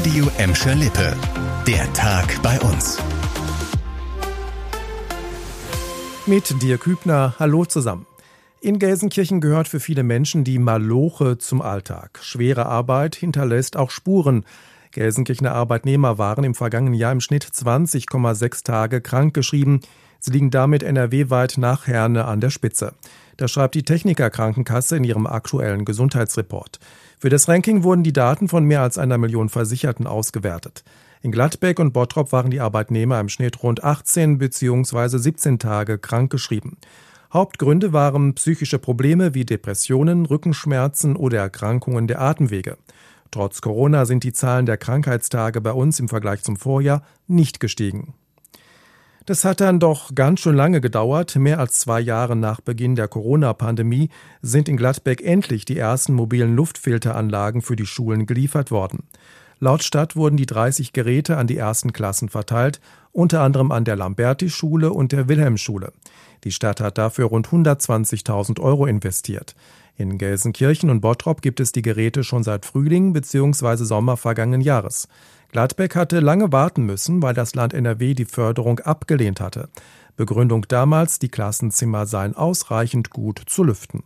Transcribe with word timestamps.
Radio 0.00 0.30
Emscher 0.38 0.74
Lippe. 0.74 1.14
Der 1.66 1.92
Tag 1.92 2.40
bei 2.42 2.58
uns. 2.60 2.96
Mit 6.24 6.62
dir 6.62 6.78
Kübner, 6.78 7.34
hallo 7.38 7.66
zusammen. 7.66 8.06
In 8.62 8.78
Gelsenkirchen 8.78 9.42
gehört 9.42 9.68
für 9.68 9.78
viele 9.78 10.02
Menschen 10.02 10.42
die 10.42 10.58
Maloche 10.58 11.36
zum 11.36 11.60
Alltag. 11.60 12.18
Schwere 12.22 12.64
Arbeit 12.64 13.14
hinterlässt 13.14 13.76
auch 13.76 13.90
Spuren. 13.90 14.46
Gelsenkirchener 14.92 15.52
Arbeitnehmer 15.52 16.16
waren 16.16 16.44
im 16.44 16.54
vergangenen 16.54 16.94
Jahr 16.94 17.12
im 17.12 17.20
Schnitt 17.20 17.44
20,6 17.44 18.64
Tage 18.64 19.02
krankgeschrieben. 19.02 19.82
Sie 20.18 20.30
liegen 20.30 20.50
damit 20.50 20.82
NRW-weit 20.82 21.58
nach 21.58 21.86
Herne 21.86 22.24
an 22.24 22.40
der 22.40 22.48
Spitze. 22.48 22.94
Das 23.36 23.50
schreibt 23.50 23.74
die 23.74 23.84
Techniker 23.84 24.30
Krankenkasse 24.30 24.96
in 24.96 25.04
ihrem 25.04 25.26
aktuellen 25.26 25.84
Gesundheitsreport. 25.84 26.78
Für 27.20 27.28
das 27.28 27.48
Ranking 27.48 27.82
wurden 27.82 28.02
die 28.02 28.14
Daten 28.14 28.48
von 28.48 28.64
mehr 28.64 28.80
als 28.80 28.96
einer 28.96 29.18
Million 29.18 29.50
Versicherten 29.50 30.06
ausgewertet. 30.06 30.84
In 31.20 31.30
Gladbeck 31.30 31.78
und 31.78 31.92
Bottrop 31.92 32.32
waren 32.32 32.50
die 32.50 32.60
Arbeitnehmer 32.60 33.20
im 33.20 33.28
Schnitt 33.28 33.62
rund 33.62 33.84
18 33.84 34.38
bzw. 34.38 35.18
17 35.18 35.58
Tage 35.58 35.98
krankgeschrieben. 35.98 36.78
Hauptgründe 37.30 37.92
waren 37.92 38.32
psychische 38.36 38.78
Probleme 38.78 39.34
wie 39.34 39.44
Depressionen, 39.44 40.24
Rückenschmerzen 40.24 41.14
oder 41.14 41.40
Erkrankungen 41.40 42.06
der 42.06 42.22
Atemwege. 42.22 42.78
Trotz 43.30 43.60
Corona 43.60 44.06
sind 44.06 44.24
die 44.24 44.32
Zahlen 44.32 44.64
der 44.64 44.78
Krankheitstage 44.78 45.60
bei 45.60 45.72
uns 45.72 46.00
im 46.00 46.08
Vergleich 46.08 46.42
zum 46.42 46.56
Vorjahr 46.56 47.02
nicht 47.26 47.60
gestiegen. 47.60 48.14
Das 49.30 49.44
hat 49.44 49.60
dann 49.60 49.78
doch 49.78 50.12
ganz 50.16 50.40
schön 50.40 50.56
lange 50.56 50.80
gedauert. 50.80 51.36
Mehr 51.36 51.60
als 51.60 51.78
zwei 51.78 52.00
Jahre 52.00 52.34
nach 52.34 52.60
Beginn 52.60 52.96
der 52.96 53.06
Corona-Pandemie 53.06 54.08
sind 54.42 54.68
in 54.68 54.76
Gladbeck 54.76 55.22
endlich 55.22 55.64
die 55.64 55.78
ersten 55.78 56.14
mobilen 56.14 56.56
Luftfilteranlagen 56.56 57.62
für 57.62 57.76
die 57.76 57.86
Schulen 57.86 58.26
geliefert 58.26 58.72
worden. 58.72 59.04
Laut 59.60 59.84
Stadt 59.84 60.16
wurden 60.16 60.36
die 60.36 60.46
30 60.46 60.92
Geräte 60.92 61.36
an 61.36 61.46
die 61.46 61.58
ersten 61.58 61.92
Klassen 61.92 62.28
verteilt, 62.28 62.80
unter 63.12 63.42
anderem 63.42 63.70
an 63.70 63.84
der 63.84 63.94
Lamberti-Schule 63.94 64.92
und 64.92 65.12
der 65.12 65.28
Wilhelmschule. 65.28 65.92
Die 66.42 66.50
Stadt 66.50 66.80
hat 66.80 66.98
dafür 66.98 67.26
rund 67.26 67.46
120.000 67.46 68.58
Euro 68.58 68.86
investiert. 68.86 69.54
In 69.96 70.18
Gelsenkirchen 70.18 70.90
und 70.90 71.02
Bottrop 71.02 71.40
gibt 71.40 71.60
es 71.60 71.70
die 71.70 71.82
Geräte 71.82 72.24
schon 72.24 72.42
seit 72.42 72.66
Frühling 72.66 73.12
bzw. 73.12 73.84
Sommer 73.84 74.16
vergangenen 74.16 74.62
Jahres. 74.62 75.06
Gladbeck 75.52 75.96
hatte 75.96 76.20
lange 76.20 76.52
warten 76.52 76.84
müssen, 76.84 77.22
weil 77.22 77.34
das 77.34 77.54
Land 77.54 77.74
NRW 77.74 78.14
die 78.14 78.24
Förderung 78.24 78.78
abgelehnt 78.80 79.40
hatte. 79.40 79.68
Begründung 80.16 80.66
damals, 80.68 81.18
die 81.18 81.28
Klassenzimmer 81.28 82.06
seien 82.06 82.36
ausreichend 82.36 83.10
gut 83.10 83.42
zu 83.46 83.64
lüften. 83.64 84.04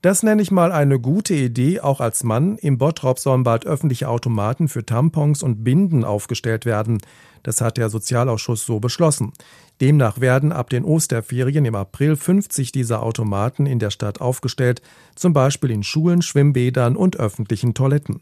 Das 0.00 0.22
nenne 0.22 0.42
ich 0.42 0.52
mal 0.52 0.70
eine 0.70 1.00
gute 1.00 1.34
Idee, 1.34 1.80
auch 1.80 2.00
als 2.00 2.22
Mann. 2.22 2.56
Im 2.58 2.78
Bottrop 2.78 3.18
sollen 3.18 3.42
bald 3.42 3.66
öffentliche 3.66 4.08
Automaten 4.08 4.68
für 4.68 4.86
Tampons 4.86 5.42
und 5.42 5.64
Binden 5.64 6.04
aufgestellt 6.04 6.66
werden. 6.66 6.98
Das 7.42 7.60
hat 7.60 7.78
der 7.78 7.90
Sozialausschuss 7.90 8.64
so 8.64 8.78
beschlossen. 8.78 9.32
Demnach 9.80 10.20
werden 10.20 10.52
ab 10.52 10.70
den 10.70 10.84
Osterferien 10.84 11.64
im 11.64 11.74
April 11.74 12.14
50 12.14 12.70
dieser 12.70 13.02
Automaten 13.02 13.66
in 13.66 13.80
der 13.80 13.90
Stadt 13.90 14.20
aufgestellt, 14.20 14.82
zum 15.16 15.32
Beispiel 15.32 15.72
in 15.72 15.82
Schulen, 15.82 16.22
Schwimmbädern 16.22 16.94
und 16.94 17.16
öffentlichen 17.16 17.74
Toiletten. 17.74 18.20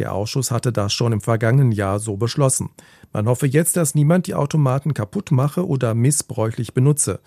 Der 0.00 0.14
Ausschuss 0.14 0.50
hatte 0.50 0.72
das 0.72 0.94
schon 0.94 1.12
im 1.12 1.20
vergangenen 1.20 1.72
Jahr 1.72 1.98
so 1.98 2.16
beschlossen. 2.16 2.70
Man 3.12 3.28
hoffe 3.28 3.46
jetzt, 3.46 3.76
dass 3.76 3.94
niemand 3.94 4.26
die 4.26 4.34
Automaten 4.34 4.94
kaputt 4.94 5.30
mache 5.30 5.68
oder 5.68 5.94
missbräuchlich 5.94 6.72
benutze. 6.72 7.20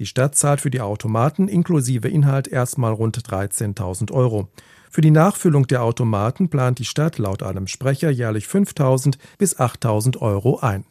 Die 0.00 0.06
Stadt 0.06 0.34
zahlt 0.34 0.60
für 0.60 0.70
die 0.70 0.80
Automaten 0.80 1.46
inklusive 1.46 2.08
Inhalt 2.08 2.48
erstmal 2.48 2.92
rund 2.92 3.16
13.000 3.16 4.10
Euro. 4.10 4.48
Für 4.90 5.02
die 5.02 5.12
Nachfüllung 5.12 5.68
der 5.68 5.84
Automaten 5.84 6.48
plant 6.48 6.80
die 6.80 6.84
Stadt 6.84 7.18
laut 7.18 7.44
einem 7.44 7.68
Sprecher 7.68 8.10
jährlich 8.10 8.46
5.000 8.46 9.18
bis 9.38 9.56
8.000 9.60 10.18
Euro 10.18 10.58
ein. 10.58 10.84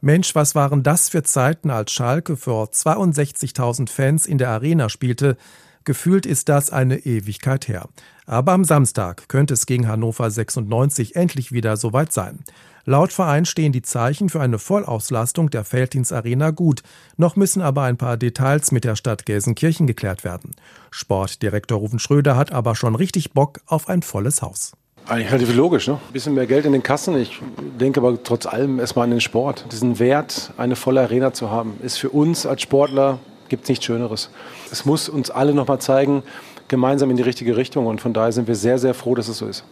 Mensch, 0.00 0.34
was 0.34 0.56
waren 0.56 0.82
das 0.82 1.10
für 1.10 1.22
Zeiten, 1.22 1.70
als 1.70 1.92
Schalke 1.92 2.36
vor 2.36 2.70
62.000 2.70 3.88
Fans 3.88 4.26
in 4.26 4.38
der 4.38 4.48
Arena 4.48 4.88
spielte, 4.88 5.36
Gefühlt 5.84 6.26
ist 6.26 6.48
das 6.48 6.70
eine 6.70 6.98
Ewigkeit 6.98 7.68
her. 7.68 7.88
Aber 8.26 8.52
am 8.52 8.64
Samstag 8.64 9.28
könnte 9.28 9.54
es 9.54 9.66
gegen 9.66 9.88
Hannover 9.88 10.30
96 10.30 11.16
endlich 11.16 11.52
wieder 11.52 11.76
soweit 11.76 12.12
sein. 12.12 12.44
Laut 12.84 13.12
Verein 13.12 13.44
stehen 13.44 13.72
die 13.72 13.82
Zeichen 13.82 14.28
für 14.28 14.40
eine 14.40 14.58
Vollauslastung 14.58 15.50
der 15.50 15.64
Felddienstarena 15.64 16.50
gut. 16.50 16.82
Noch 17.16 17.36
müssen 17.36 17.62
aber 17.62 17.82
ein 17.82 17.96
paar 17.96 18.16
Details 18.16 18.72
mit 18.72 18.84
der 18.84 18.96
Stadt 18.96 19.26
Gelsenkirchen 19.26 19.86
geklärt 19.86 20.24
werden. 20.24 20.52
Sportdirektor 20.90 21.78
Rufen 21.78 21.98
Schröder 21.98 22.36
hat 22.36 22.52
aber 22.52 22.74
schon 22.74 22.94
richtig 22.94 23.32
Bock 23.32 23.60
auf 23.66 23.88
ein 23.88 24.02
volles 24.02 24.42
Haus. 24.42 24.72
Eigentlich 25.06 25.32
relativ 25.32 25.54
logisch, 25.56 25.88
ne? 25.88 25.94
Ein 25.94 26.12
bisschen 26.12 26.34
mehr 26.34 26.46
Geld 26.46 26.66
in 26.66 26.72
den 26.72 26.82
Kassen. 26.82 27.16
Ich 27.16 27.40
denke 27.80 28.00
aber 28.00 28.22
trotz 28.22 28.46
allem 28.46 28.78
erstmal 28.78 29.04
an 29.04 29.10
den 29.10 29.20
Sport. 29.20 29.66
Diesen 29.72 29.98
Wert, 29.98 30.52
eine 30.56 30.76
volle 30.76 31.00
Arena 31.00 31.32
zu 31.32 31.50
haben, 31.50 31.74
ist 31.82 31.96
für 31.96 32.10
uns 32.10 32.46
als 32.46 32.62
Sportler 32.62 33.18
gibt 33.50 33.64
es 33.64 33.68
nichts 33.68 33.84
Schöneres. 33.84 34.30
Es 34.72 34.86
muss 34.86 35.10
uns 35.10 35.30
alle 35.30 35.52
nochmal 35.52 35.80
zeigen, 35.80 36.22
gemeinsam 36.68 37.10
in 37.10 37.18
die 37.18 37.22
richtige 37.22 37.58
Richtung. 37.58 37.86
Und 37.86 38.00
von 38.00 38.14
daher 38.14 38.32
sind 38.32 38.48
wir 38.48 38.54
sehr, 38.54 38.78
sehr 38.78 38.94
froh, 38.94 39.14
dass 39.14 39.28
es 39.28 39.36
so 39.36 39.46
ist. 39.46 39.64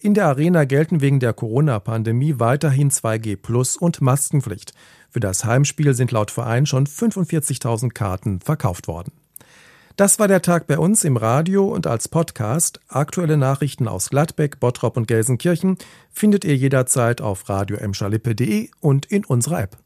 In 0.00 0.14
der 0.14 0.26
Arena 0.26 0.64
gelten 0.64 1.00
wegen 1.00 1.18
der 1.18 1.32
Corona-Pandemie 1.32 2.36
weiterhin 2.38 2.90
2G 2.90 3.36
Plus 3.36 3.76
und 3.76 4.00
Maskenpflicht. 4.00 4.72
Für 5.10 5.20
das 5.20 5.44
Heimspiel 5.44 5.92
sind 5.92 6.12
laut 6.12 6.30
Verein 6.30 6.66
schon 6.66 6.86
45.000 6.86 7.90
Karten 7.90 8.40
verkauft 8.40 8.86
worden. 8.86 9.12
Das 9.96 10.20
war 10.20 10.28
der 10.28 10.42
Tag 10.42 10.68
bei 10.68 10.78
uns 10.78 11.02
im 11.02 11.16
Radio 11.16 11.66
und 11.66 11.88
als 11.88 12.06
Podcast. 12.06 12.78
Aktuelle 12.86 13.36
Nachrichten 13.36 13.88
aus 13.88 14.10
Gladbeck, 14.10 14.60
Bottrop 14.60 14.96
und 14.96 15.08
Gelsenkirchen 15.08 15.76
findet 16.12 16.44
ihr 16.44 16.54
jederzeit 16.54 17.20
auf 17.20 17.48
radio 17.48 17.78
und 18.80 19.06
in 19.06 19.24
unserer 19.24 19.62
App. 19.62 19.76